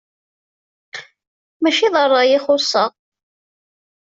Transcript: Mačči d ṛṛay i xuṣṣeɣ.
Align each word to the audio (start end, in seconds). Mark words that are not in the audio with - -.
Mačči 1.61 1.87
d 1.93 1.95
ṛṛay 2.07 2.29
i 2.37 2.39
xuṣṣeɣ. 2.45 2.91